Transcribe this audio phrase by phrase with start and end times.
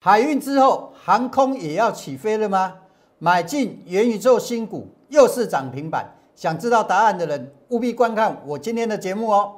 [0.00, 2.74] 海运之后，航空也要起飞了吗？
[3.18, 9.56] 买进元宇宙新股又是涨停板，想知道答案的人务必观看我今天的节目哦。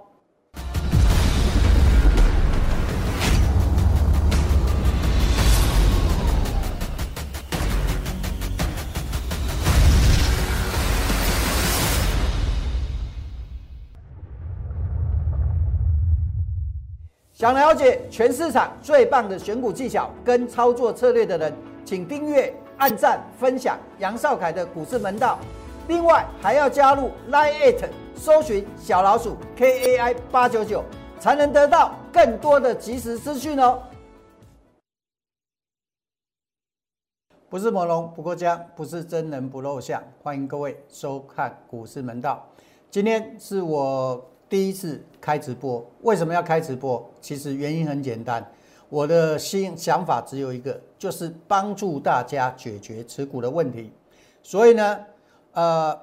[17.40, 21.50] 想了解全市场最棒的选股技巧跟操作策略的人，
[21.86, 25.38] 请订阅、按赞、分享杨少凯的股市门道。
[25.88, 30.84] 另外还要加入 Line It，搜寻小老鼠 KAI 八九九，
[31.18, 33.82] 才能得到更多的即时资讯哦。
[37.48, 40.04] 不是魔龙不过江，不是真人不露相。
[40.22, 42.46] 欢迎各位收看股市门道。
[42.90, 44.26] 今天是我。
[44.50, 47.08] 第一次开直播，为什么要开直播？
[47.20, 48.44] 其实原因很简单，
[48.88, 53.92] 我的心想法只有一个，就是帮助大家解决持股的问题。
[54.42, 54.98] 所以呢，
[55.52, 55.96] 呃，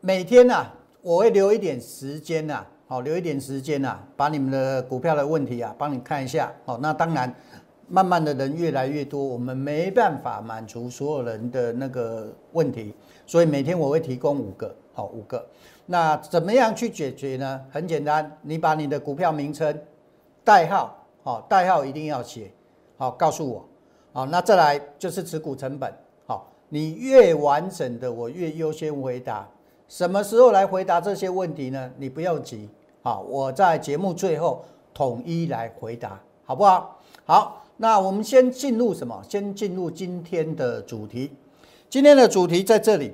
[0.00, 0.66] 每天呢，
[1.02, 6.50] 我会留一点时间呐，好，留一点时间呐，把你们的股票的问题啊，帮你看一下。
[6.64, 7.34] 好，那当然，
[7.88, 12.94] 慢慢的人越来越多，我们没办法满足所有人的那个问题，
[13.26, 15.46] 所以每天我会提供五个，好，五个。
[15.92, 17.60] 那怎么样去解决呢？
[17.68, 19.76] 很简单，你把你的股票名称、
[20.44, 22.52] 代号，好，代号一定要写，
[22.96, 23.68] 好，告诉我，
[24.12, 25.92] 好，那再来就是持股成本，
[26.28, 29.48] 好，你越完整的，我越优先回答。
[29.88, 31.90] 什么时候来回答这些问题呢？
[31.96, 32.68] 你不要急，
[33.02, 37.00] 好，我在节目最后统一来回答，好不好？
[37.24, 39.20] 好，那我们先进入什么？
[39.28, 41.32] 先进入今天的主题。
[41.88, 43.12] 今天的主题在这里，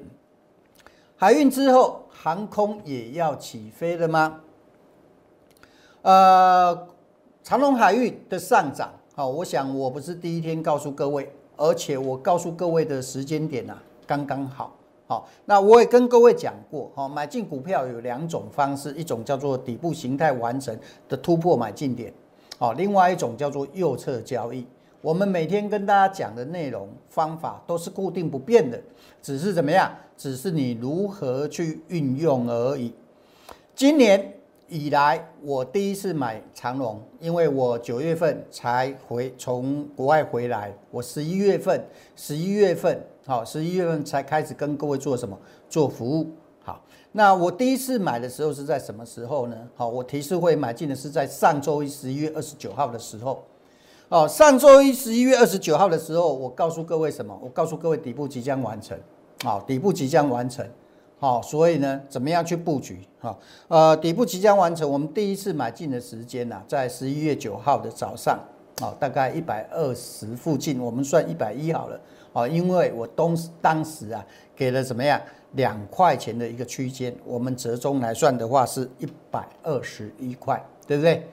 [1.16, 2.02] 海运之后。
[2.26, 4.40] 航空也要起飞了吗？
[6.02, 6.88] 呃，
[7.44, 14.74] 长隆海运的上涨，好，我想我不是第一天告诉各位，而且我告诉各位的时间点呢，刚刚好。
[15.06, 20.76] 好，那我也跟各位讲过，好，买进股票有两种方式，一种叫做底部形态完成
[21.08, 22.12] 的突破买进点，
[22.58, 24.66] 好，另外一种叫做右侧交易。
[25.06, 28.76] 我们每天跟大家讲的内容方法都是固定不变的，
[29.22, 29.88] 只是怎么样？
[30.16, 32.92] 只是你如何去运用而已。
[33.72, 34.34] 今年
[34.66, 41.80] 以来，我第一次买长隆，因为我九月份才回从国外回来，我十一月份
[42.16, 45.38] 十一月份好，十一月份才开始跟各位做什么
[45.70, 46.32] 做服务。
[46.64, 49.56] 好，那我第一次买的时候是在什么时候呢？
[49.76, 53.44] 好，我提示会买进的是在上周一十一月二十九号的时候。
[54.08, 57.36] 哦，上周一十一月二十九号的时候，我告诉各位什么？
[57.42, 58.96] 我告诉各位底部即将完成，
[59.42, 60.64] 好，底部即将完成，
[61.18, 63.00] 好，所以呢，怎么样去布局？
[63.20, 63.36] 哈，
[63.66, 68.38] 呃，底部即将完成，我们第一次买进的时间呢，在十一月九号的早上，
[68.78, 72.00] 好，大概一百二十附近，我们算一百一好了，
[72.32, 74.24] 哦，因为我当当时啊，
[74.54, 75.20] 给了怎么样
[75.54, 81.26] 两块钱的一个区间，我们折中来算的话是一百二十一块，对不对？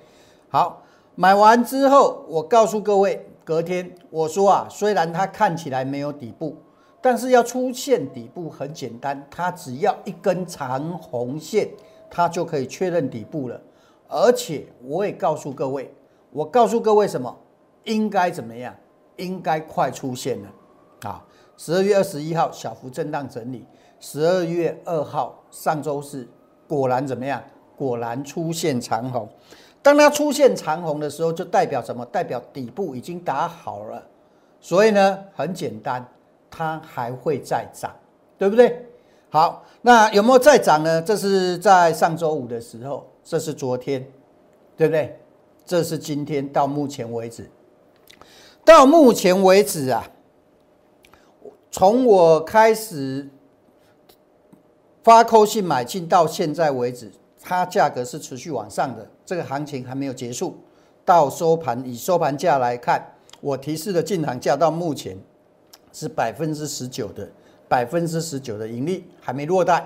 [0.50, 0.83] 好。
[1.16, 6.58] 买完之后，我告诉各位，隔天我说啊，虽然它看起来没有底部，
[7.02, 11.70] 但是要出现底部很简单，它只要一根长红线，
[12.10, 13.62] 它就可以确认底部了。
[14.08, 15.94] 而且我也告诉各位，
[16.32, 17.36] 我告诉各位什么？
[17.84, 18.76] 应该怎么样？
[19.18, 20.50] 应该快出现了
[21.04, 21.24] 啊！
[21.58, 23.68] 十二月二十一号小幅震荡整理，
[24.00, 26.28] 十二月二号上周四
[26.68, 27.40] 果然怎么样？
[27.76, 29.30] 果然出现长红。
[29.84, 32.04] 当它出现长红的时候，就代表什么？
[32.06, 34.02] 代表底部已经打好了，
[34.62, 36.04] 所以呢，很简单，
[36.50, 37.92] 它还会再涨，
[38.38, 38.84] 对不对？
[39.30, 41.02] 好，那有没有再涨呢？
[41.02, 44.08] 这是在上周五的时候，这是昨天，
[44.78, 45.20] 对不对？
[45.66, 47.50] 这是今天到目前为止，
[48.64, 50.08] 到目前为止啊，
[51.70, 53.30] 从我开始
[55.04, 57.12] 发扣信买进到现在为止。
[57.46, 60.58] 它价格是持续往上的，这个行情还没有结束。
[61.06, 63.06] 到收盘，以收盘价来看，
[63.42, 65.18] 我提示的进场价到目前
[65.92, 67.30] 是百分之十九的，
[67.68, 69.86] 百分之十九的盈利还没落袋，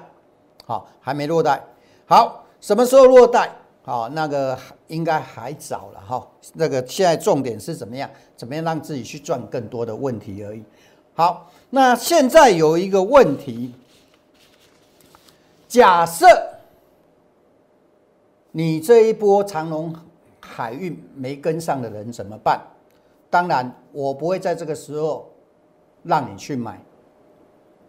[0.65, 1.59] 好，还没落袋。
[2.05, 3.49] 好，什么时候落袋？
[3.83, 4.55] 好，那个
[4.89, 6.27] 应该还早了哈。
[6.53, 8.07] 那个现在重点是怎么样？
[8.35, 10.63] 怎么样让自己去赚更多的问题而已。
[11.15, 13.73] 好，那现在有一个问题，
[15.67, 16.56] 假设。
[18.57, 19.93] 你这一波长隆
[20.39, 22.59] 海运没跟上的人怎么办？
[23.29, 25.29] 当然，我不会在这个时候
[26.01, 26.83] 让你去买。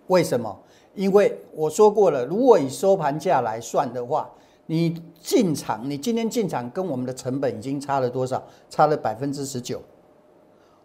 [0.08, 0.54] 为什么？
[0.94, 4.30] 因为我说过了，如果以收盘价来算的话，
[4.66, 8.42] 你进场，你今天进场跟我们的成本已经差了多少？
[8.68, 9.80] 差了百分之十九。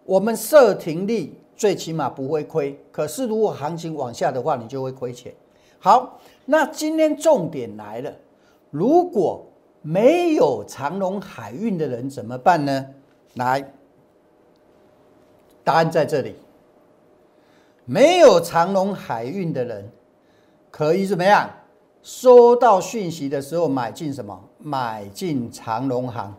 [0.06, 2.80] 我们设停利，最起码不会亏。
[2.89, 5.35] 可是如果行情往下的话，你就会亏钱。
[5.77, 8.13] 好，那今天重点来了，
[8.71, 9.45] 如果
[9.83, 12.88] 没有长隆海运的人怎么办呢？
[13.35, 13.71] 来，
[15.63, 16.35] 答案在这里。
[17.85, 19.91] 没有长隆海运的人，
[20.71, 21.50] 可以怎么样？
[22.01, 24.41] 收到讯息的时候买进什么？
[24.57, 26.33] 买进长隆行，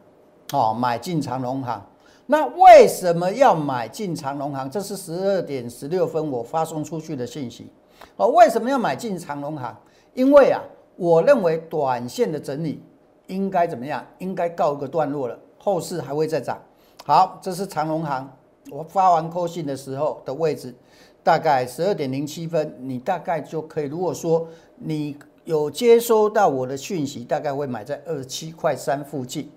[0.53, 1.87] 哦，买进长隆行。
[2.27, 4.71] 那为什么要买进长隆行？
[4.71, 7.71] 这是十二点十六分我发送出去的信息。
[8.17, 9.77] 哦，为什么要买进长隆行？
[10.15, 10.63] 因为啊，
[10.97, 12.83] 我认为短线的整理
[13.27, 14.05] 应该怎么样？
[14.19, 16.59] 应该告一个段落了，后市还会再涨。
[17.05, 18.29] 好，这是长隆行，
[18.71, 20.75] 我发完扣信的时候的位置，
[21.23, 23.85] 大概十二点零七分，你大概就可以。
[23.87, 29.51] 如果说你有接收到我的讯息，大概会买在二十七块三附近。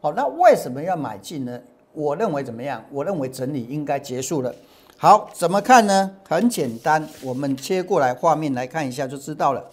[0.00, 1.60] 好，那为什么要买进呢？
[1.92, 2.82] 我认为怎么样？
[2.90, 4.54] 我认为整理应该结束了。
[4.96, 6.10] 好，怎么看呢？
[6.28, 9.64] 很简单，我们切过来画面来看一下就知道了。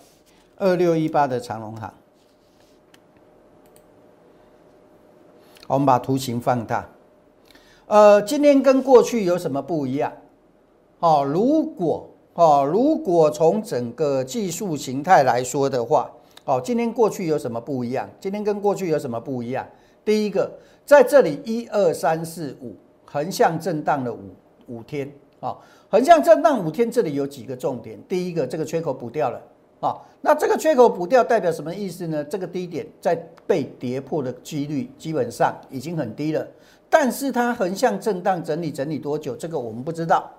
[0.57, 1.93] 二六一八的长隆行，
[5.73, 6.89] 我们把图形放大。
[7.87, 10.11] 呃，今天跟过去有什么不一样？
[10.99, 16.11] 哦，如果哦，如果从整个技术形态来说的话，
[16.43, 18.09] 哦，今天过去有什么不一样？
[18.19, 19.65] 今天跟过去有什么不一样？
[20.03, 20.51] 第一个，
[20.85, 22.75] 在这里一二三四五
[23.05, 24.19] 横向震荡了五
[24.67, 25.09] 五天
[25.39, 25.57] 啊，
[25.89, 27.97] 横向震荡五天，这里有几个重点。
[28.09, 29.41] 第一个，这个缺口补掉了
[29.81, 32.23] 啊，那这个缺口补掉代表什么意思呢？
[32.23, 36.47] 这个低点在被跌破的几率基本上已经很低了。
[36.89, 39.35] 但是它横向震荡整理整理多久？
[39.35, 40.29] 这个我们不知道，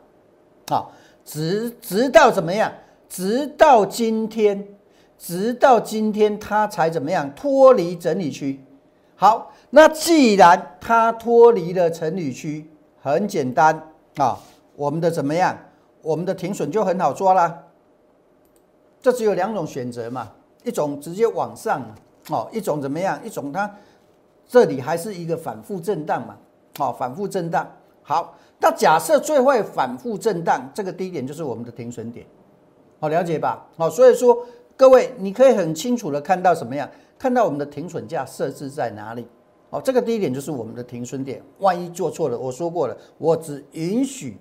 [0.70, 0.86] 啊，
[1.24, 2.72] 直直到怎么样？
[3.08, 4.66] 直到今天，
[5.18, 8.60] 直到今天它才怎么样脱离整理区？
[9.16, 13.74] 好，那既然它脱离了整理区，很简单
[14.16, 14.38] 啊，
[14.76, 15.58] 我们的怎么样？
[16.02, 17.62] 我们的停损就很好抓啦。
[19.02, 20.30] 这只有两种选择嘛，
[20.64, 21.82] 一种直接往上，
[22.30, 23.20] 哦，一种怎么样？
[23.22, 23.70] 一种它。
[24.46, 26.36] 这里还是一个反复震荡嘛，
[26.78, 27.70] 哦，反复震荡。
[28.02, 32.26] 好，那假设最会反复震荡，这个低点就是我们的停损点，
[33.00, 33.66] 好，了解吧？
[33.76, 34.44] 好，所以说
[34.76, 36.88] 各位，你可以很清楚的看到什么样？
[37.18, 39.26] 看到我们的停损价设置在哪里？
[39.70, 41.42] 哦，这个低点就是我们的停损点。
[41.60, 44.36] 万一做错了，我说过了，我只允许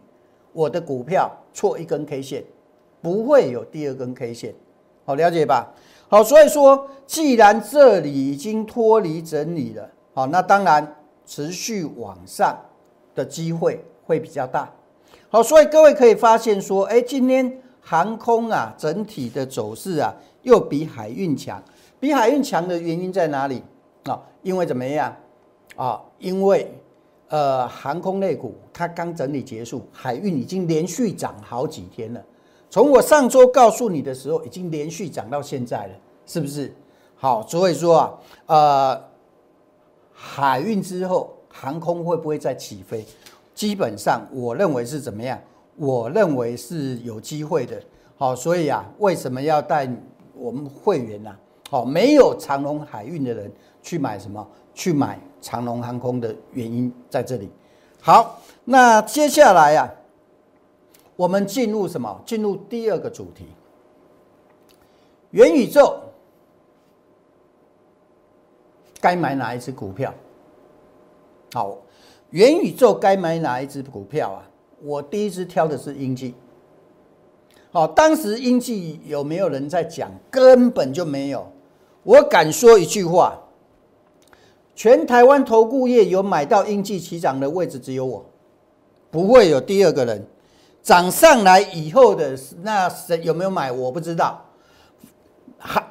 [0.51, 2.43] 我的股票错一根 K 线，
[3.01, 4.53] 不会有第二根 K 线。
[5.03, 5.73] 好，了解吧？
[6.07, 9.89] 好，所以说，既然这里已经脱离整理了。
[10.13, 10.95] 好，那当然
[11.25, 12.57] 持续往上
[13.15, 14.69] 的机会会比较大。
[15.29, 21.61] 好，所以各位可以发现说，哎，今天航空啊整体的走势啊又比海运强。
[21.99, 23.63] 比海运强的原因在哪里
[24.03, 24.21] 啊？
[24.41, 25.15] 因为怎么样
[25.75, 26.01] 啊？
[26.19, 26.71] 因为
[27.29, 32.21] 呃航空类股它刚整理结束，海运已经连续涨好几天了。
[32.71, 35.93] 从我上周告诉你的时候，已经连续涨到现在了，
[36.25, 36.73] 是不是？
[37.15, 39.11] 好，所以说啊，呃。
[40.23, 43.03] 海运之后，航空会不会再起飞？
[43.55, 45.39] 基本上，我认为是怎么样？
[45.77, 47.81] 我认为是有机会的。
[48.17, 49.91] 好，所以啊，为什么要带
[50.35, 51.35] 我们会员呢？
[51.71, 53.51] 好，没有长龙海运的人
[53.81, 54.47] 去买什么？
[54.75, 57.49] 去买长龙航空的原因在这里。
[57.99, 59.91] 好，那接下来呀，
[61.15, 62.21] 我们进入什么？
[62.25, 63.45] 进入第二个主题，
[65.31, 65.99] 元宇宙。
[68.99, 70.13] 该买哪一只股票？
[71.53, 71.77] 好，
[72.29, 74.47] 元宇宙该买哪一只股票啊？
[74.83, 76.35] 我第一只挑的是英记。
[77.71, 80.11] 好，当时英记有没有人在讲？
[80.29, 81.47] 根本就没有。
[82.03, 83.39] 我敢说一句话：
[84.75, 88.25] 全台湾投顾业有买到英记起涨的位置，只有我，
[89.09, 90.25] 不会有第二个人。
[90.81, 93.71] 涨上来以后的那谁有没有买？
[93.71, 94.45] 我不知道。
[95.57, 95.85] 还。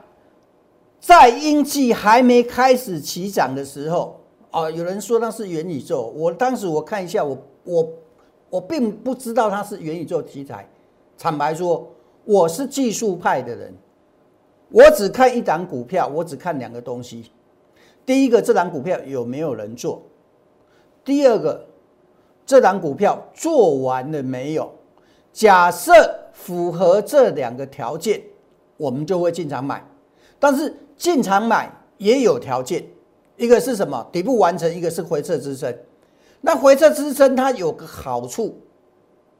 [1.00, 4.20] 在阴气还没开始起涨的时候，
[4.50, 6.12] 啊，有人说那是元宇宙。
[6.14, 7.88] 我当时我看一下，我我
[8.50, 10.68] 我并不知道它是元宇宙题材。
[11.18, 11.88] 坦白说，
[12.24, 13.74] 我是技术派的人，
[14.68, 17.32] 我只看一档股票，我只看两个东西。
[18.04, 20.02] 第一个，这档股票有没有人做？
[21.02, 21.66] 第二个，
[22.44, 24.70] 这档股票做完了没有？
[25.32, 25.92] 假设
[26.32, 28.22] 符合这两个条件，
[28.76, 29.84] 我们就会进场买。
[30.38, 32.84] 但是进场买也有条件，
[33.36, 34.06] 一个是什么？
[34.10, 35.74] 底部完成，一个是回撤支撑。
[36.40, 38.58] 那回撤支撑它有个好处，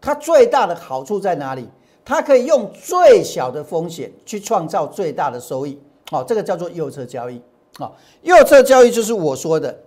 [0.01, 1.69] 它最大的好处在哪里？
[2.05, 5.81] 它可以用最小的风险去创造最大的收益。
[6.11, 7.41] 好，这个叫做右侧交易。
[7.79, 9.79] 好，右侧交易就是我说的，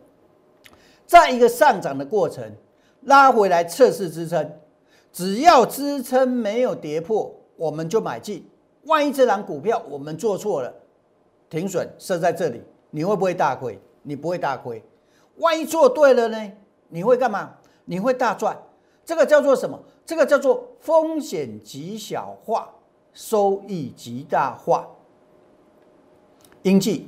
[1.06, 2.44] 在一个上涨的过程，
[3.02, 4.52] 拉回来测试支撑，
[5.13, 8.46] 只要支撑没有跌破，我们就买进。
[8.86, 10.74] 万一这档股票我们做错了，
[11.50, 13.79] 停损设在这里，你会不会大亏？
[14.01, 14.84] 你不会大亏。
[15.38, 16.51] 万一做对了呢？
[16.89, 17.53] 你会干嘛？
[17.86, 18.58] 你会大赚。
[19.05, 19.79] 这个叫做什么？
[20.05, 22.74] 这个叫做风险极小化，
[23.13, 24.88] 收益极大化。
[26.63, 27.08] 英记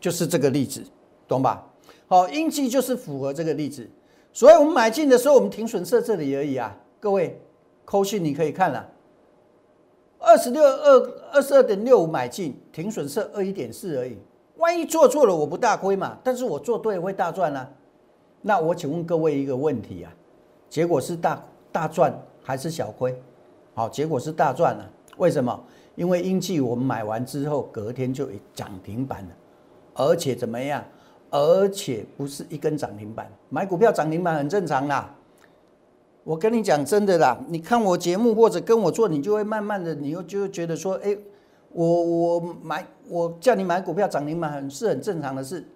[0.00, 0.82] 就是这个例子，
[1.28, 1.64] 懂吧？
[2.08, 3.88] 好，英记就是符合这个例子。
[4.32, 6.76] 所以我们买进的时候，我们停损设这里而已啊。
[7.00, 7.40] 各位，
[7.86, 8.86] 扣讯你可以看了，
[10.18, 11.00] 二十六二
[11.32, 14.18] 二十二点六五买进，停损设二一点四而已。
[14.58, 16.18] 万一做错了，我不大亏嘛？
[16.22, 17.66] 但是我做对会大赚啊。
[18.42, 20.12] 那我请问各位一个问题啊，
[20.68, 21.42] 结果是大
[21.72, 23.18] 大赚还是小亏？
[23.72, 24.86] 好，结果是大赚了。
[25.16, 25.58] 为什么？
[25.94, 29.30] 因为英气我们买完之后，隔天就涨停板了，
[29.94, 30.84] 而且怎么样？
[31.30, 35.14] 而且不是一根涨停板，买股票涨停板很正常啦。
[36.24, 41.16] 我跟你讲真的啦，你看我节目或者跟我做，你就会慢慢的，你又就觉得说，哎，
[41.72, 45.66] 我我买我叫你买股票涨停板是很正常的事。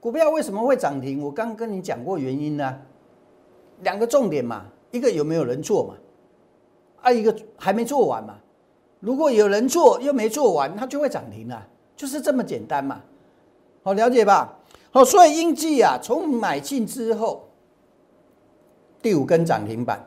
[0.00, 1.22] 股票为什么会涨停？
[1.22, 2.76] 我刚跟你讲过原因呢。
[3.82, 5.94] 两个重点嘛，一个有没有人做嘛，
[7.02, 8.36] 啊一个还没做完嘛。
[9.00, 13.00] 如果有人做又没做完，它就会涨停啊，就是这么简单嘛。
[13.82, 14.58] 好了解吧？
[14.92, 17.48] 好，所以英记啊，从买进之后，
[19.04, 20.02] 第五根涨停板，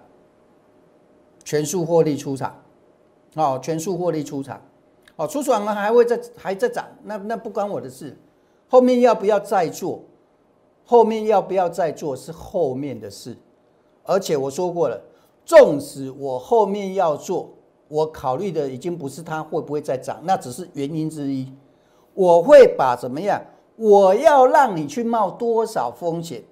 [1.44, 2.56] 全数获利出场，
[3.36, 4.60] 哦，全数获利出场，
[5.18, 8.18] 哦，出场了还会再还在涨，那那不关我的事，
[8.68, 10.02] 后面要不要再做？
[10.84, 13.38] 后面要不要再做是后面的事，
[14.04, 15.00] 而且我说过了，
[15.46, 17.52] 纵使我后面要做。
[17.90, 21.54] 我考虑的已经不是它会不会再涨，那只是原因之一。
[22.16, 23.40] 我会把怎么样？
[23.76, 26.44] 我要让你去冒多少风险？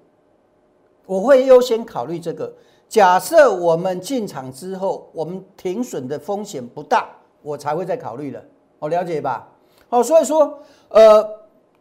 [1.06, 2.52] 我会优先考虑这个。
[2.88, 7.08] 假设我们进场之后，我们停损的风险不大，
[7.42, 8.42] 我才会再考虑了。
[8.78, 9.48] 我了解吧？
[9.88, 10.58] 好，所以说，
[10.90, 11.28] 呃，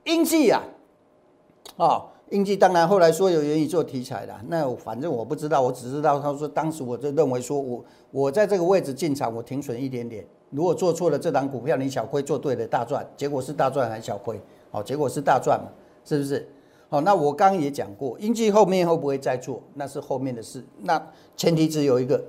[0.06, 0.62] 英记呀，
[1.78, 2.06] 啊。
[2.32, 14.42] 英记当然后来说有愿意做题材的，那反正我不知道，我只知道他说当时我就认为说我我在这个位置进场，我停损一点点，如果做错了这档股票你小亏，做对了大赚，结果是大赚还是小亏？
[14.72, 15.68] 哦，结果是大赚嘛，
[16.04, 16.50] 是不是？
[16.96, 22.24] 好，那我刚刚也讲过，英记后面会不会再做，那是后面的事，那前提只有一个，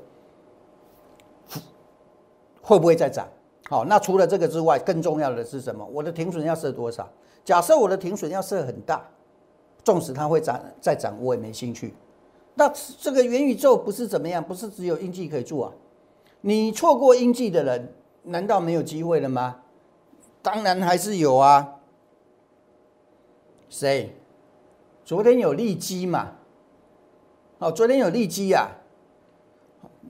[2.61, 3.29] 会不会再涨？
[3.71, 5.87] 好，那除了这个之外，更重要的是什么？
[5.93, 7.09] 我的停损要设多少？
[7.45, 9.09] 假设我的停损要设很大。
[9.85, 11.95] 纵使它会涨再涨，我也没兴趣。
[12.57, 12.69] 那
[12.99, 14.43] 这个元宇宙不是怎么样？
[14.43, 15.73] 不是只有英记可以做啊？
[16.41, 17.95] 你错过英记的人，
[18.25, 19.61] 难道没有机会了吗？
[20.43, 21.75] 当然还是有啊。
[23.69, 24.13] 谁？
[25.07, 26.33] 昨天有利基嘛？
[27.61, 28.69] 哦，昨天有利基呀。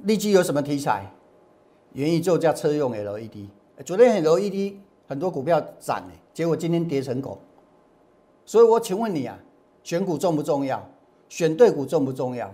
[0.05, 1.05] 利基有什么题材？
[1.93, 3.47] 元宇宙加车用 LED。
[3.85, 4.77] 昨天 LED
[5.07, 7.39] 很多股票涨哎，结果今天跌成狗。
[8.47, 9.39] 所以我请问你啊？
[9.85, 10.83] 选股重不重要？
[11.29, 12.51] 选对股重不重要？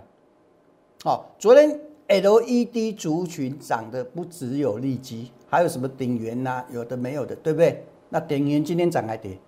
[1.04, 6.64] 好，昨天 LED 族群涨的不只有利基，还有什么鼎元呐？
[6.72, 7.84] 有的没有的，对不对？
[8.08, 9.38] 那鼎元今天涨还跌？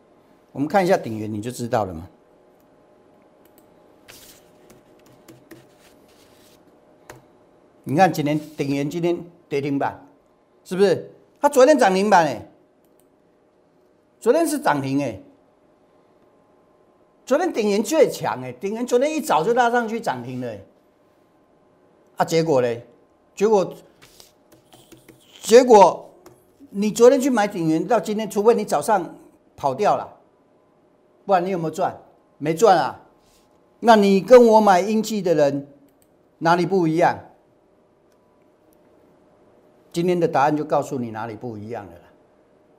[0.52, 2.08] 我们看一下鼎元，你就知道了嘛。
[7.84, 9.16] 你看今天鼎元今天
[9.48, 10.04] 跌停板，
[10.64, 11.10] 是不是？
[11.40, 12.48] 它昨天涨停板哎，
[14.18, 15.20] 昨天是涨停哎。
[17.26, 20.54] 昨天鼎元最强哎，鼎元昨天一早就拉上去涨停了，
[22.16, 22.86] 啊，结果嘞？
[23.34, 23.74] 结果
[25.40, 26.10] 结果
[26.70, 29.14] 你昨天去买鼎元，到今天，除非你早上
[29.56, 30.08] 跑掉了，
[31.26, 31.94] 不然你有没有赚？
[32.38, 33.00] 没赚啊？
[33.80, 35.66] 那你跟我买英记的人
[36.38, 37.18] 哪里不一样？
[39.94, 41.92] 今天的答案就告诉你哪里不一样了。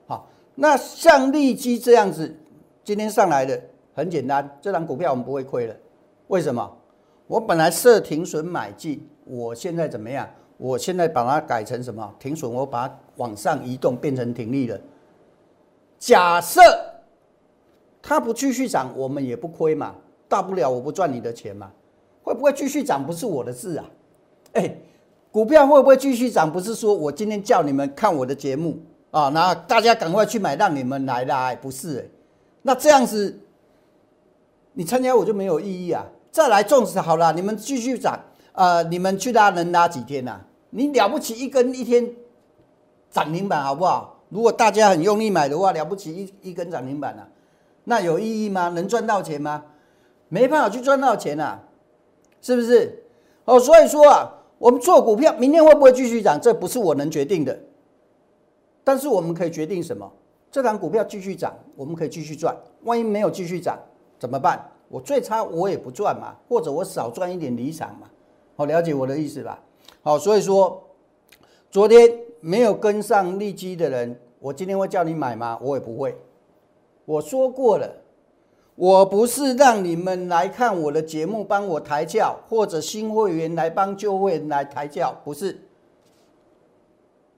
[0.05, 2.35] 好，那像利基这样子，
[2.83, 3.59] 今天上来的。
[3.93, 5.73] 很简单，这张股票我们不会亏了。
[6.27, 6.77] 为什么？
[7.27, 10.29] 我本来设停损买进，我现在怎么样？
[10.57, 12.13] 我现在把它改成什么？
[12.19, 14.77] 停损，我把它往上移动，变成停利了。
[15.97, 16.59] 假设
[18.01, 19.95] 它不继续涨，我们也不亏嘛，
[20.27, 21.71] 大不了我不赚你的钱嘛。
[22.21, 23.05] 会不会继续涨？
[23.05, 23.85] 不是我的事啊。
[24.51, 24.75] 哎，
[25.35, 26.49] 股票会不会继续涨？
[26.49, 28.79] 不是说我今天叫你们看我的节目
[29.11, 32.05] 啊，那大家赶快去买，让你们来来，不是哎。
[32.61, 33.37] 那这样子。
[34.71, 36.05] 你参加我就没有意义啊！
[36.31, 38.17] 再来种植好了，你们继续涨，
[38.53, 40.39] 呃，你们去拉能拉几天呐？
[40.69, 42.09] 你了不起一根一天
[43.11, 44.21] 涨停板好不好？
[44.29, 47.27] 如果大家很用力买的话，了不起一一根涨停板啊，
[47.83, 48.69] 那有意义吗？
[48.69, 49.65] 能赚到钱吗？
[50.29, 51.59] 没办法去赚到钱啊，
[52.41, 53.03] 是不是？
[53.43, 57.59] 哦，所以说啊，我们做股票，明天会不会继续涨，这不是我能决定的。
[58.83, 60.09] 但是我们可以决定什么？
[60.51, 62.55] 这档股票继续涨，我们可以继续赚。
[62.83, 63.77] 万一没有继续涨
[64.17, 64.71] 怎么办？
[64.87, 68.07] 我最差我也不赚嘛，或者我少赚一点离场嘛。
[68.55, 69.61] 好，了解我的意思吧？
[70.01, 70.81] 好，所以说
[71.69, 72.09] 昨天
[72.39, 75.59] 没有跟上利基的人，我今天会叫你买吗？
[75.61, 76.15] 我也不会。
[77.03, 78.04] 我说过了。
[78.75, 85.57] 我不是让你们来看我的节目帮我抬轿，或者新会员来帮旧会员来抬轿，不是。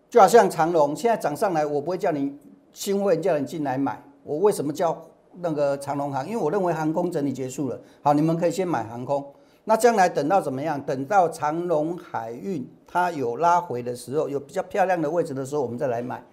[0.10, 2.36] 就好像长隆现在涨上来，我不会叫你
[2.74, 4.02] 新会员叫你进来买。
[4.24, 5.00] 我为什么叫
[5.34, 6.26] 那个长隆航？
[6.28, 9.24] 因为我认为航空整理结束了，好，你们可以先买航空。
[9.64, 10.82] 那将来等到怎么样？
[10.82, 16.24] 等到长隆海运它有拉回的时候，有比较漂亮的位置的时候，我们再来买。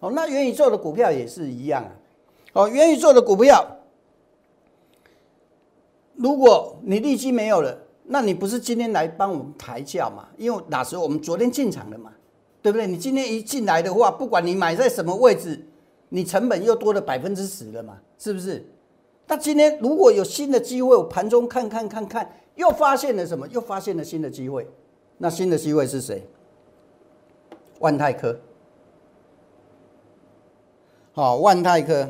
[0.00, 1.90] 哦，那元宇宙的股票也是一样啊。
[2.54, 3.66] 哦，元宇宙的股票。
[6.18, 10.28] 如果你利息没有了，那你不是今天来帮我们抬价嘛？
[10.36, 12.12] 因为哪时候我们昨天进场的嘛，
[12.60, 12.86] 对不对？
[12.86, 15.64] 你今天一进来的话，不管你买在什么位置，
[16.08, 18.66] 你成本又多了百分之十了嘛，是不是？
[19.28, 23.46] 那今天如果有新的机会，我盘中看看看看，又发现了什么？
[23.48, 24.66] 又发现了新的机会。
[25.18, 26.26] 那新的机会是谁？
[27.80, 28.36] 万泰科。
[31.12, 32.08] 好，万泰科。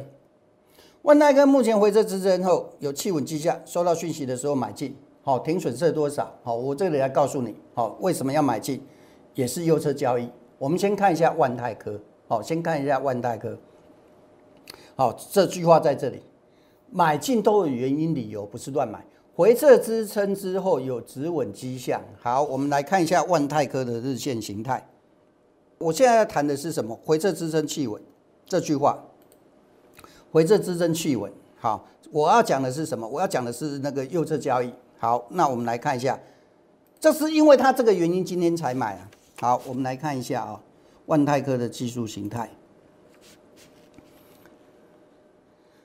[1.08, 6.30] 万泰科目前回撤支撑后有企稳迹象，收到讯息的时候买进，好停损设多少？
[6.42, 8.82] 好，我这里来告诉你，好为什么要买进，
[9.32, 10.28] 也是右侧交易。
[10.58, 13.56] 我们先看一下万泰科，好，先看一下万泰科。
[14.96, 16.20] 好，这句话在这里，
[16.90, 19.02] 买进都有原因理由，不是乱买。
[19.34, 24.86] 回撤支撑之后有止稳迹象，好，我们来看一下万泰科的日线形态。
[25.78, 26.94] 我现在要谈的是什么？
[27.02, 27.98] 回撤支撑企稳
[28.44, 29.02] 这句话。
[30.30, 33.08] 回撤支撑企稳，好，我要讲的是什么？
[33.08, 34.72] 我要讲的是那个右侧交易。
[34.98, 36.18] 好，那我们来看一下，
[36.98, 39.08] 这是因为它这个原因今天才买啊。
[39.40, 40.60] 好，我们来看一下啊，
[41.06, 42.50] 万泰科的技术形态，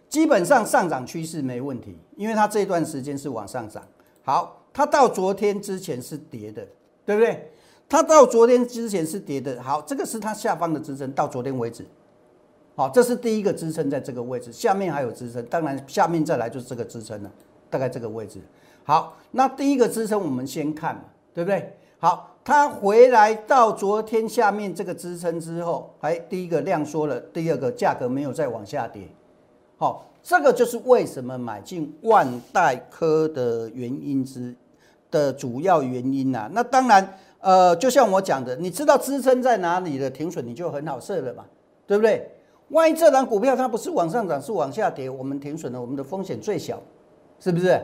[0.09, 3.83] 基本上上涨趋势没问题，因为它这段时间是往上涨。
[4.23, 6.67] 好，它到昨天之前是跌的，
[7.05, 7.51] 对不对？
[7.87, 9.61] 它到昨天之前是跌的。
[9.61, 11.85] 好，这个是它下方的支撑，到昨天为止。
[12.75, 17.31] 好，这是第一个支撑在这个位置，下面还有支撑，当然下面再来就是这个支撑了，
[17.69, 18.39] 大概这个位置。
[18.83, 21.01] 好，那第一个支撑我们先看嘛，
[21.33, 21.71] 对不对？
[21.99, 29.03] 好，它回来到昨天下面这个支撑之后，哎，第一个量缩了，第二个价格没有再往下跌。
[29.77, 34.55] 好，这个就是为什么买进万代科的原因之
[35.11, 36.49] 的主要原因呐。
[36.51, 41.45] 那当然，呃，就像我讲的，你知道支撑在哪里的停损，你就很好设了嘛，
[41.85, 42.29] 对不对？
[42.69, 46.81] 万一这档股票它不是往上涨，是往下跌，我们停损了，我们的风险最小，
[47.39, 47.79] 是不是？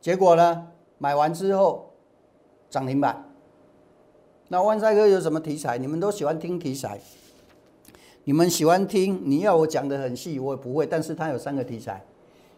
[0.00, 0.68] 结果呢？
[0.98, 1.90] 买完之后
[2.70, 3.24] 涨停板。
[4.48, 5.78] 那万赛哥有什么题材？
[5.78, 6.98] 你们都喜欢听题材，
[8.24, 9.20] 你们喜欢听？
[9.24, 10.86] 你要我讲的很细，我也不会。
[10.86, 12.02] 但是它有三个题材：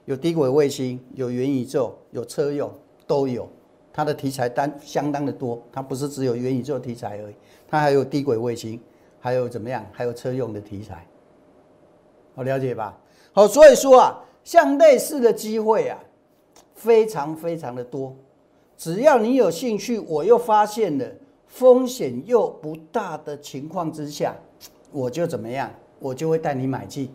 [0.05, 2.71] 有低轨卫星，有元宇宙，有车用，
[3.07, 3.49] 都有。
[3.93, 7.35] 它的题材单相当的多，它不是只有元宇宙题材而已，
[7.67, 8.79] 它还有低轨卫星，
[9.19, 9.85] 还有怎么样？
[9.93, 11.07] 还有车用的题材。
[12.37, 12.95] 好了解吧？
[13.33, 15.99] 好，所以说啊，像类似的机会啊，
[16.75, 18.15] 非常非常的多。
[18.77, 21.07] 只要你有兴趣，我又发现了
[21.47, 24.37] 风险又不大的情况之下，
[24.93, 25.71] 我就怎么样？
[25.99, 27.11] 我就会带你买进。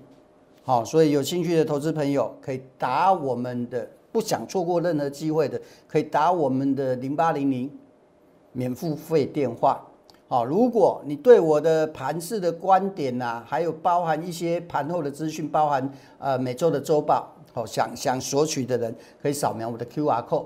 [0.64, 7.72] 好，所以有兴趣的投资朋友可以打我们的，不想错过任何机会的，可以打我们的零八零零
[8.54, 9.88] 免付费电话。
[10.32, 20.46] 好，如果你对我的盘市的观点呐，还有包含一些盘后的资讯，包含呃每周的周报，好想想索取的人，可以扫描我的 Q R code，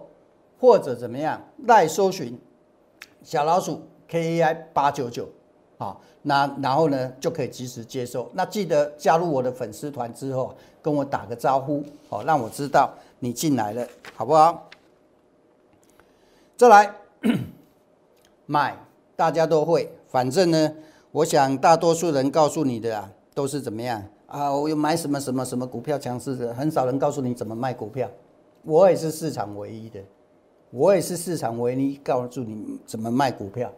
[0.59, 2.35] 或者怎么样来搜寻
[3.21, 5.29] 小老鼠 K A I 八九九，
[5.77, 8.27] 好，那然后呢就可以及时接收。
[8.33, 14.67] 那记得加入我的粉丝团之后，跟我打个招呼，好，让我知道你进来了，好不好？
[16.57, 16.91] 再来
[18.47, 18.84] 买。
[19.15, 20.73] 大家都会，反正呢，
[21.11, 24.53] 我想大多数人告诉你的啊，都是怎么样啊？
[24.53, 28.09] 我又买什么什么什么股票强势的，很少人告诉你怎么卖股票。
[28.63, 29.99] 我也是市场唯一的，
[30.71, 33.71] 我也是市场唯一告诉你怎么卖股票。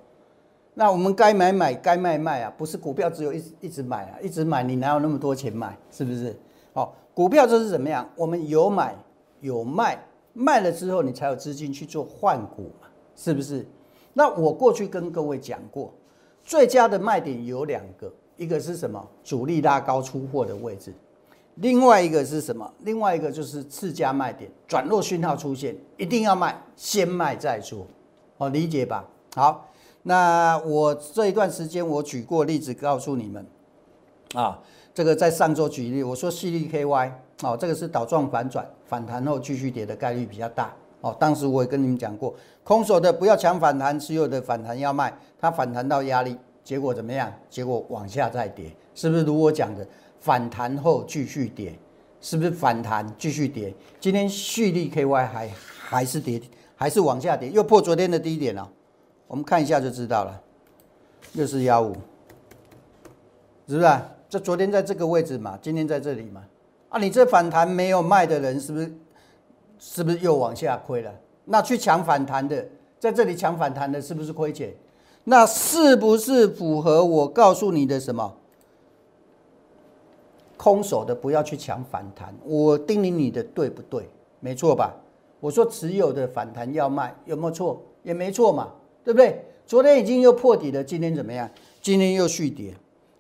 [0.74, 5.78] 那我们该买买，该卖卖啊，不是股票只有一一直买啊，一直买你哪有那么多钱买？
[5.92, 6.36] 是不是？
[6.74, 8.08] 哦，股票就是怎么样？
[8.16, 8.96] 我们有买
[9.42, 13.68] 有卖，卖了之后你才有资金去做换股嘛，是不是？
[14.18, 15.94] 那我过去跟各位讲过，
[16.44, 19.08] 最佳的卖点有两个，一个是什么？
[19.24, 20.92] 主力拉高出货的位置，
[21.58, 22.68] 另外一个是什么？
[22.80, 27.86] 另外一个就是次佳卖点，转弱讯号出现，一定要卖，先卖再说。
[28.40, 29.08] 哦，理解吧？
[29.36, 29.70] 好，
[30.02, 33.46] 那我这一段时间我举过例子告诉你们，
[34.34, 34.60] 啊，
[34.96, 40.74] 这个在上周举例，我说 C D K Y，哦，这个是倒状反转，反弹后继续跌的概率比较大。
[41.02, 42.34] 哦，当时我也跟你们讲过，
[42.64, 47.32] 空手的不要抢反弹，持有的反弹要卖，它反弹到压力，结果怎么样？
[47.50, 49.88] 结果往下再跌，是不是如我讲的？
[50.20, 51.78] 反弹后继续跌，
[52.20, 53.74] 是不是反弹继续跌？
[54.00, 56.42] 今天蓄力 KY 还还是跌，
[56.76, 58.68] 还是往下跌，又破昨天的低点了。
[59.28, 60.42] 我们看一下就知道了，
[61.34, 61.94] 六四幺五，
[63.68, 63.90] 是不是？
[64.28, 66.44] 这昨天在这个位置嘛，今天在这里嘛。
[66.90, 68.92] 啊，你这反弹没有卖的人，是不是？
[69.80, 71.14] 是不是又往下亏了？
[71.46, 72.68] 那去抢反弹的，
[73.00, 74.74] 在这里抢反弹的，是不是亏钱？
[75.24, 78.34] 那是不是符合我告诉你的什么？
[80.56, 84.10] 空手的不要去抢反弹，我叮咛你的对不对？
[84.40, 84.96] 没错吧？
[85.40, 87.82] 我说持有的反弹要卖，有没有错？
[88.04, 88.72] 也没错嘛，
[89.04, 89.46] 对不对？
[89.68, 91.50] 昨天已经又破底了，今天怎么样？
[91.82, 92.74] 今天又续跌。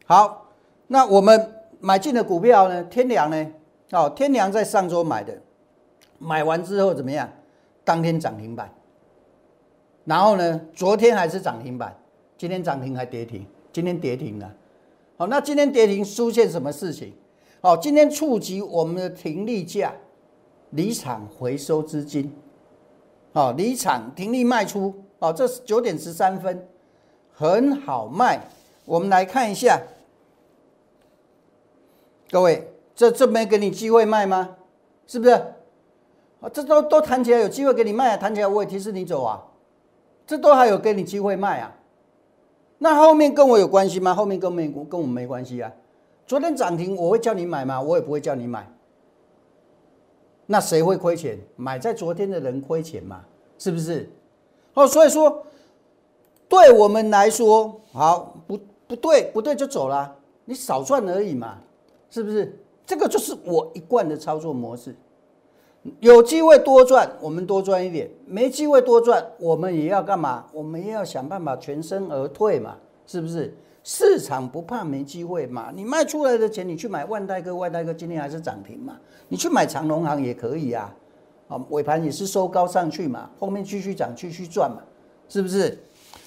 [0.05, 0.47] 好，
[0.87, 2.83] 那我们买进的股票呢？
[2.85, 3.47] 天良呢？
[3.91, 5.37] 哦，天良在上周买的。
[6.17, 7.29] 买完之后怎么样？
[7.83, 8.69] 当天涨停板，
[10.03, 10.59] 然后呢？
[10.73, 11.97] 昨天还是涨停板，
[12.37, 14.53] 今天涨停还跌停，今天跌停了。
[15.15, 17.13] 好，那今天跌停出现什么事情？
[17.61, 19.93] 好，今天触及我们的停利价，
[20.71, 22.35] 离场回收资金。
[23.31, 24.93] 好，离场停利卖出。
[25.19, 26.67] 好，这是九点十三分，
[27.31, 28.39] 很好卖。
[28.83, 29.81] 我们来看一下，
[32.29, 34.57] 各位，这这没给你机会卖吗？
[35.05, 35.41] 是不是？
[36.53, 39.43] 这都都谈起来有机会给你卖啊，谈起来我也提示你走啊，
[40.25, 41.73] 这都还有给你机会卖啊。
[42.77, 44.13] 那后面跟我有关系吗？
[44.13, 45.71] 后面跟没跟我没关系啊。
[46.25, 47.81] 昨天涨停我会叫你买吗？
[47.81, 48.71] 我也不会叫你买。
[50.45, 51.39] 那谁会亏钱？
[51.55, 53.21] 买在昨天的人亏钱嘛？
[53.57, 54.09] 是不是？
[54.75, 55.43] 哦，所以说
[56.47, 61.57] 对我们来说，好不不对不对就走了，你少赚而已嘛，
[62.09, 62.57] 是不是？
[62.85, 64.95] 这个就是我一贯的操作模式。
[65.99, 70.45] 有机会多赚，我们多赚一点；没机会多赚，我们也要干嘛？
[70.53, 73.55] 我们也要想办法全身而退嘛，是不是？
[73.83, 75.71] 市场不怕没机会嘛？
[75.73, 78.97] 你卖出来的钱，你去买万代哥，万代哥今天还是涨停嘛？
[79.29, 80.93] 你去买长隆行也可以啊，
[81.47, 84.81] 啊，尾盘也是收高上去嘛，后面继续涨，继续赚嘛，
[85.29, 85.77] 是不是？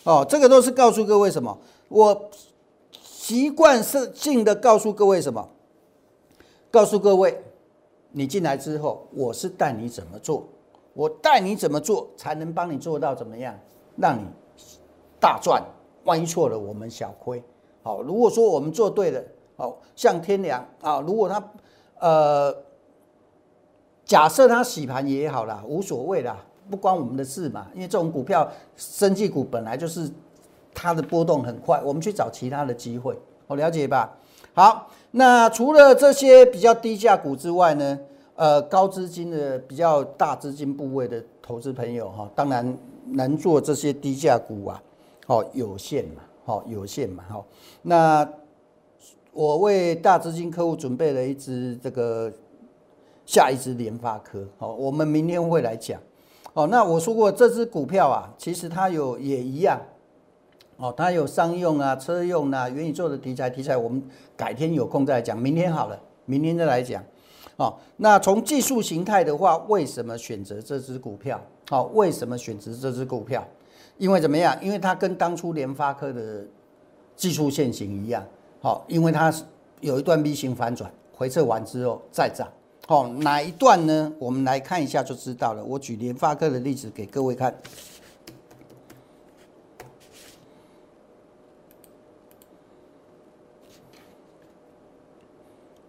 [0.05, 1.59] 哦，这个都是告诉各位什么？
[1.89, 2.31] 我
[3.03, 5.47] 习惯性的告诉各位什么？
[6.71, 7.43] 告诉各位。
[8.13, 10.45] 你进来之后，我是带你怎么做，
[10.95, 13.57] 我带你怎么做才能帮你做到怎么样，
[13.97, 14.25] 让你
[15.21, 15.63] 大赚。
[16.05, 17.43] 万一错了，我们小亏。
[17.83, 19.23] 好，如果说我们做对了，
[19.57, 21.53] 好像天良啊，如果他
[21.99, 22.57] 呃，
[24.05, 26.37] 假设他洗盘也好啦，无所谓啦，
[26.71, 27.69] 不关我们的事嘛。
[27.75, 30.11] 因为这种股票，生技股本来就是
[30.75, 34.17] 它的波动很快，我们去找其他的机会，我了解吧？
[34.53, 34.89] 好。
[35.11, 37.99] 那除了这些比较低价股之外呢？
[38.37, 44.83] 呃，高资金的比较大资金部位的投资朋友哈，当然能做这些低价股啊，
[45.27, 47.45] 哦，有限嘛，哦，有限嘛，哈。
[47.83, 48.27] 那
[49.35, 52.33] 我为大资金客户准备了一支这个
[53.27, 56.01] 下一支联发科，哦，我们明天会来讲。
[56.55, 59.79] 哦，那我说过这支股票啊，其实它有也一样。
[60.81, 64.03] 哦，它有商用啊、车用啊、元宇宙的题材，题材我们
[64.35, 65.39] 改天有空再来讲。
[65.39, 67.05] 明天好了，明天再来讲。
[67.57, 71.39] 哦，那从技术形态的话，为什么选择这只股票？
[71.69, 73.47] 好，为什么选择这只股票？
[73.99, 74.57] 因为怎么样？
[74.63, 76.47] 因为它跟当初联发科的
[77.15, 78.25] 技术线型一样。
[78.63, 79.31] 好，因为它
[79.81, 82.49] 有一段 V 型反转，回撤完之后再涨。
[82.87, 84.11] 好，哪一段呢？
[84.19, 85.63] 我们来看一下就知道了。
[85.63, 87.55] 我举联发科的例子给各位看。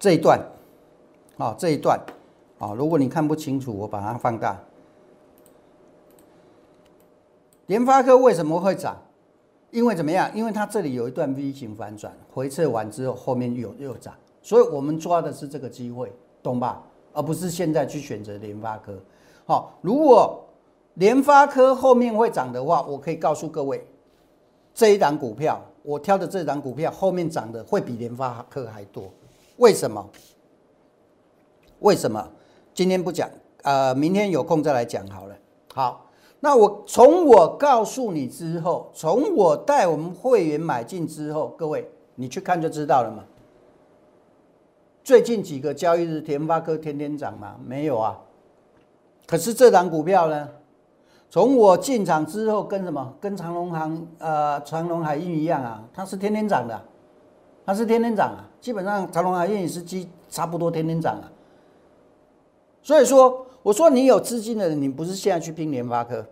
[0.01, 0.43] 这一段，
[1.37, 1.99] 啊，这一段，
[2.57, 4.59] 啊，如果你看不清楚，我把它放大。
[7.67, 8.99] 联发科为什么会涨？
[9.69, 10.27] 因为怎么样？
[10.33, 16.11] 因为它这里有一段 V 型反转，回撤完之后，后面又又涨，所以我们抓的是这个机会，
[16.41, 16.81] 懂吧？
[17.13, 18.97] 而不是现在去选择联发科。
[19.45, 20.43] 好，如果
[20.95, 23.85] 联发科后面会涨的话，我可以告诉各位，
[24.73, 29.03] 这一档股票，我挑的这档股票后面涨的会比联发科还多。
[29.57, 30.09] 为什么？
[31.79, 32.31] 为什么？
[32.73, 33.29] 今天不讲，
[33.63, 35.35] 呃，明天有空再来讲好了。
[35.73, 36.09] 好，
[36.39, 43.23] 那我从我告诉你之后，从我带我们会员买进之后，各位你去看就知道了嘛。
[45.03, 47.55] 最近几个交易日，联发科天天涨吗？
[47.65, 48.19] 没有啊。
[49.25, 50.49] 可是这档股票呢，
[51.29, 53.13] 从我进场之后，跟什么？
[53.19, 56.79] 跟长隆行、呃长隆海运一样啊，它是天天涨的，
[57.65, 58.47] 它是天天涨啊。
[58.61, 61.29] 基本上长隆海运也是基差不多天天涨啊。
[62.81, 66.25] 所以说，我说你有资金的人，你不是现在去拼联发科，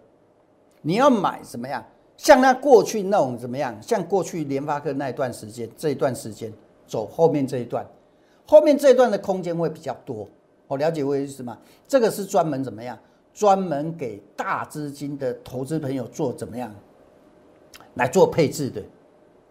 [0.82, 1.84] 你要买怎么样？
[2.16, 3.76] 像那过去那种怎么样？
[3.82, 6.54] 像过去联发科那一段时间，这一段时间
[6.88, 7.86] 走后面这一段，
[8.46, 10.28] 后面这一段的空间会比较多。
[10.68, 11.58] 我了解我的意思吗？
[11.88, 12.98] 这个是专门怎么样？
[13.34, 16.74] 专门给大资金的投资朋友做怎么样
[17.94, 18.84] 来做配置的，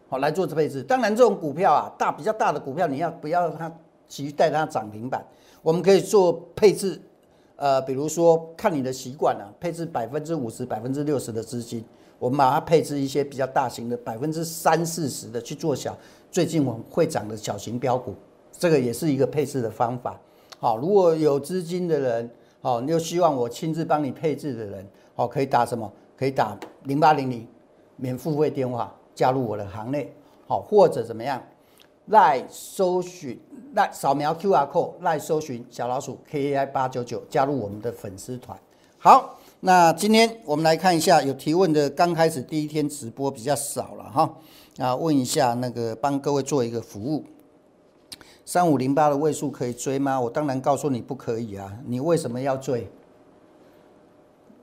[0.08, 0.82] 好来做这配置。
[0.82, 3.70] 当然，这种股票啊，大比较大的股票，你要不要它
[4.08, 5.24] 期待它涨停板？
[5.62, 7.00] 我们可以做配置，
[7.56, 11.84] 呃，比如说看你的习惯啊，配置百分之五十、百分之六十的资金，
[12.18, 15.96] 我们把它配置一些比较大型的百分之三四十的去做小，
[16.30, 18.14] 最近我们会涨的小型标股，
[18.50, 20.18] 这个也是一个配置的方法。
[20.58, 22.30] 好，如果有资金的人。
[22.60, 25.90] 好，你又希望我亲自帮你配置的人，好，可以打什么？
[26.16, 27.46] 可以打零八零零
[27.94, 30.14] 免付费电话加入我的行列，
[30.46, 31.42] 好，或者怎么样？
[32.06, 33.36] 来搜寻，
[33.74, 38.56] 来扫描 Q R code，来搜寻小老鼠 K A I 八九九，加入我们的粉丝团。
[38.96, 44.36] 好，那今天我们来看一下有提问的，刚开始第一天直播比较少了哈，
[44.78, 47.24] 啊，问一下那个帮各位做一个服务。
[48.46, 50.20] 三五零八的位数可以追吗？
[50.20, 51.76] 我当然告诉你不可以啊！
[51.86, 52.88] 你为什么要追？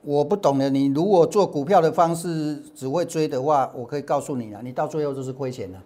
[0.06, 0.70] 我不懂的。
[0.70, 5.82] 你如果做股票的方式只会追的话，我可以告诉你啊，你到最后就是亏钱了。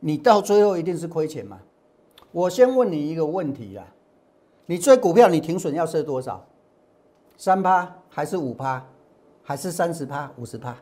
[0.00, 1.60] 你到最后一定是亏钱嘛？
[2.32, 3.86] 我先问你一个问题啊，
[4.66, 6.44] 你追股票你停损要设多少？
[7.36, 8.84] 三趴还是五趴，
[9.44, 10.76] 还是三十趴、五十趴？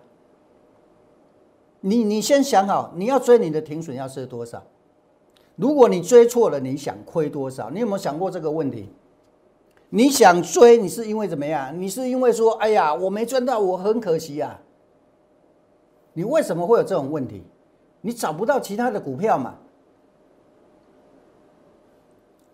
[1.83, 4.62] 你你先想好，你要追你的停损要设多少？
[5.57, 7.68] 如果你追错了，你想亏多少？
[7.68, 8.88] 你有没有想过这个问题？
[9.92, 11.76] 你想追，你是因为怎么样？
[11.81, 14.61] 你是因为说，哎呀，我没赚到，我很可惜啊。
[16.12, 17.42] 你为什么会有这种问题？
[18.00, 19.59] 你找不到其他的股票嘛？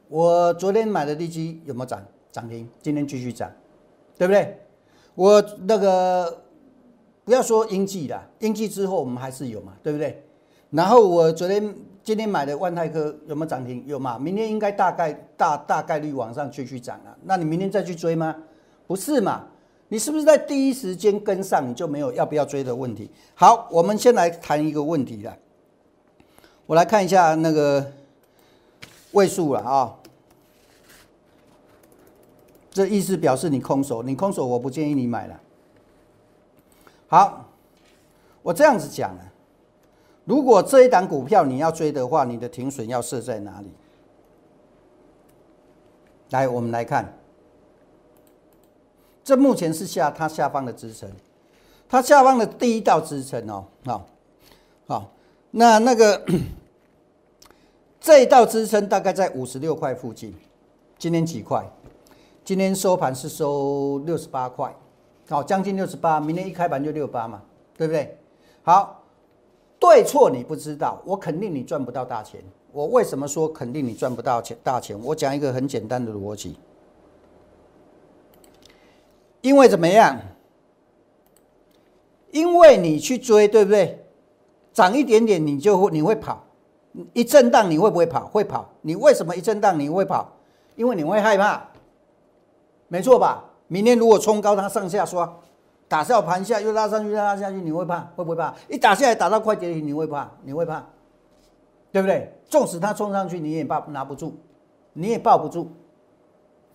[0.09, 2.03] 我昨天买的地基有没有涨？
[2.33, 3.51] 涨停，今天继续涨，
[4.17, 4.59] 对不对？
[5.15, 6.43] 我那个
[7.25, 10.25] 不要说英记了，英记之后我们还是有嘛，对不对？
[10.71, 11.75] 然后我昨天。
[12.07, 13.83] 今天买的万泰科有没有涨停？
[13.85, 14.17] 有嘛？
[14.17, 17.19] 明天应该大概大大概率往上继续涨了。
[17.25, 18.33] 那你明天再去追吗？
[18.87, 19.43] 不是嘛？
[19.89, 23.11] 你是不是在第一时间跟上，你就没有要不要追的问题？
[23.35, 25.37] 好，我们先来谈一个问题了。
[26.67, 27.85] 我来看一下那个
[29.11, 29.93] 位数了啊。
[32.71, 35.41] 这意思表示你空手，你空手我不建议你买了。
[37.09, 37.47] 好，
[38.45, 39.33] 我这样子讲了。
[40.27, 43.73] 如果这一档股票你要追的话，你的停损要设在哪里？
[46.31, 47.17] 来，我们来看，
[49.23, 51.09] 这目前是下它下方的支撑，
[51.89, 54.07] 它下方的第一道支撑哦，好，
[54.89, 55.13] 好，
[55.53, 56.21] 那那个
[58.01, 60.35] 这一道支撑大概在五十六块附近，
[60.99, 61.65] 今天几块？
[62.45, 64.75] 今天收盘是收六十八块，
[65.29, 67.41] 好，将近六十八，明天一开盘就六八嘛，
[67.77, 68.19] 对不对？
[68.65, 69.05] 好。
[69.79, 72.43] 对错你不知道，我肯定你赚不到大钱。
[72.73, 74.99] 我为什么说肯定你赚不到钱大钱？
[75.03, 76.57] 我讲一个很简单的逻辑，
[79.41, 80.19] 因为怎么样？
[82.33, 84.05] 因为你去追，对不对？
[84.73, 86.45] 涨一点点你就会你会跑，
[87.15, 88.27] 一震荡你会不会跑？
[88.27, 88.69] 会跑。
[88.83, 90.31] 你为什么一震荡你会跑？
[90.75, 91.67] 因为你会害怕，
[92.89, 93.43] 没错吧？
[93.69, 95.35] 明天如果冲高它上下刷。
[95.89, 98.01] 打下盘下又拉上去，拉下去，你会怕？
[98.17, 98.55] 会不会怕？
[98.69, 100.31] 一打下来打到快跌停，你会怕？
[100.43, 100.85] 你会怕？
[101.93, 102.33] 对不对？
[102.49, 104.35] 纵使它冲上去，你也抱拿不住，
[104.93, 105.71] 你也抱不住。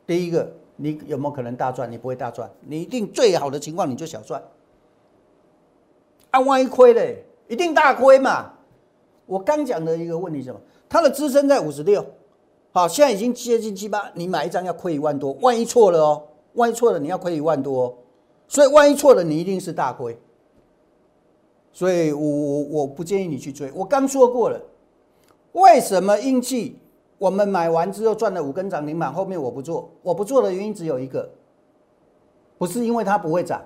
[0.08, 1.92] 第一个，你有没有可能大赚？
[1.92, 4.42] 你不会大赚，你一定最好的情况你就小赚。
[6.32, 7.16] 啊，万一亏了，
[7.50, 8.54] 一定大亏嘛。
[9.26, 10.60] 我刚讲的一个问题什么？
[10.90, 12.06] 它的支撑在五十六，
[12.72, 17.98] 好，现在已经接近七八，你买一张要亏一万多，万一错了哦，万一错了你要亏一万多。
[18.52, 20.20] 所以万一错了，你一定是大亏。
[21.72, 23.72] 所以我我我不建议你去追。
[23.74, 24.62] 我刚说过了，
[25.54, 26.78] 为什么英气
[27.18, 29.90] 我们买完之后赚了五根涨停板，后面我不做？
[30.04, 31.30] 我不做的原因只有一个，
[32.58, 33.62] 不是因为它不会涨，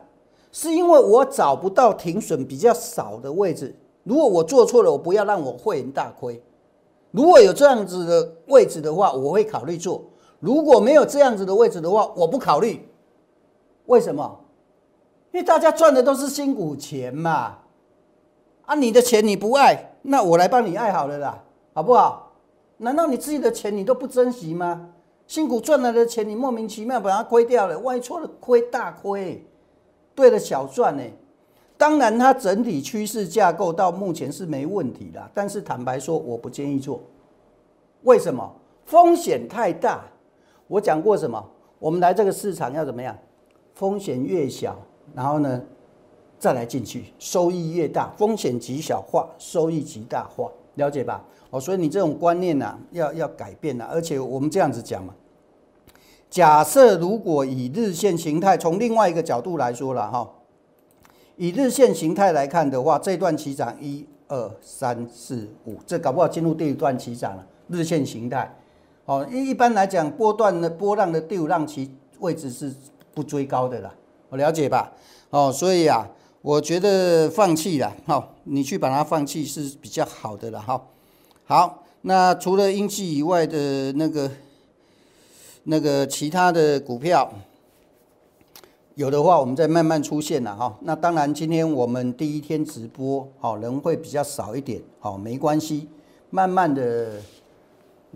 [0.51, 3.75] 是因为我找不到停损比较少的位置。
[4.03, 6.39] 如果我做错了，我不要让我会员大亏。
[7.09, 9.99] 如果有这样子的位置的话，我会考虑做；
[10.39, 12.87] 如果没有这样子的位置的话，我不考虑。
[13.87, 14.41] 为什么？
[15.35, 17.57] 因为大家赚的都是辛苦钱嘛，
[18.65, 21.43] 啊，你的钱你不爱，那我来帮你爱好了啦，
[21.73, 22.31] 好不好？
[22.77, 24.91] 难道你自己的钱你都不珍惜吗？
[25.27, 29.45] 辛苦赚来的钱你莫名其妙把它亏掉了，万一错了亏大亏，
[30.15, 31.03] 对了小赚呢。
[31.77, 37.01] 当然，它整体趋势架构到目前是没问题的，但是坦白说，我不建议做。
[38.03, 38.49] 为什么？
[38.85, 40.05] 风险太大。
[40.69, 41.45] 我讲过什么？
[41.77, 43.13] 我们来这个市场要怎么样？
[43.73, 44.77] 风险越小，
[45.13, 45.61] 然后呢，
[46.39, 48.11] 再来进去，收益越大。
[48.17, 51.23] 风险极小化，收益极大化，了解吧？
[51.51, 53.85] 哦，所以你这种观念呐，要要改变了。
[53.85, 55.13] 而且我们这样子讲嘛，
[56.29, 60.29] 假设如果以日线形态，从另外一个角度来说了哈，
[61.37, 67.47] 以日线形态来看的话，这段起涨一二三四五，这搞不好进入第一段起涨了。
[67.67, 68.53] 日线形态，
[69.05, 72.73] 哦，一一般来讲，波段的波浪的第五浪期位置是
[73.13, 73.93] 不追高的啦，
[74.29, 74.91] 我了解吧？
[75.29, 76.07] 哦，所以啊，
[76.41, 80.81] 我觉得放弃了，好，你去把它放弃是比较好的了，哈。
[81.45, 84.31] 好，那除了英气以外的那个
[85.63, 87.31] 那个其他的股票，
[88.95, 90.77] 有的话我们再慢慢出现了哈。
[90.81, 95.87] 那当然，今天我们第一天直播，好人会比较少一点，好，没关系，
[96.29, 97.21] 慢慢的。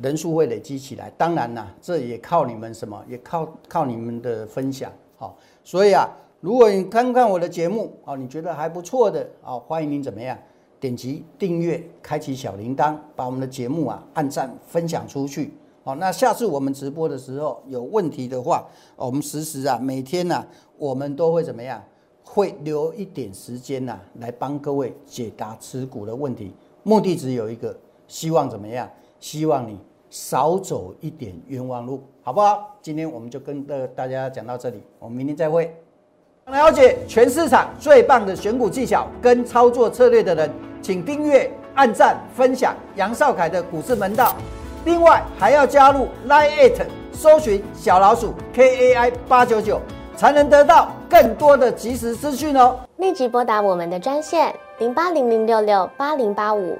[0.02, 3.04] 人数会累积起来，当然啦，这也靠你们什么？
[3.06, 6.10] 也靠靠你们的分享，好，所以啊，
[6.42, 10.38] 如果你看看我的节目，哦，你觉得还不错的，哦，欢迎您怎么样？
[10.80, 20.46] 点击订阅，开启小铃铛，把我们的节目啊按赞分享出去，好，那下次我们直播的时候有问题的话，我们实时啊每天呢，
[20.78, 21.84] 我们都会怎么样？
[22.24, 27.76] 会留一点时间呐，来帮各位解答持股的问题，目的只有一个，
[28.08, 28.90] 希望怎么样？
[29.20, 29.78] 希望你。
[30.10, 32.76] 少走一点冤枉路，好不好？
[32.82, 35.74] 今天我们就跟的大家讲到这里，我们明天再会。
[36.48, 40.50] 了解全市场最棒的选股技巧跟操作策略的人，
[40.82, 44.36] 请订阅、按赞、分享杨少凯的股市门道。
[44.84, 49.80] 另外还要加入 Line It，搜寻小老鼠 KAI 八九九，
[50.16, 52.80] 才能得到更多的及时资讯哦。
[52.98, 56.80] 立即拨打我们的专线零八零零六六八零八五。